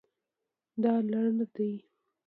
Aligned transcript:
دا 0.81 0.93
لنډ 1.11 1.37
دی 1.55 1.71